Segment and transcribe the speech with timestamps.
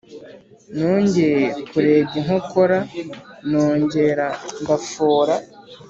[0.77, 2.79] Nongeye kurega inkokora
[3.49, 4.27] nongera
[4.61, 5.35] ndafora